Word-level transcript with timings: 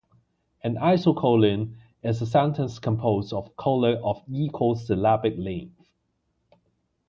An 0.63 0.77
isocolon 0.77 1.75
is 2.01 2.23
a 2.23 2.25
sentence 2.25 2.79
composed 2.79 3.33
of 3.33 3.55
cola 3.55 4.01
of 4.03 4.23
equal 4.31 4.73
syllabic 4.75 5.35
length. 5.37 5.89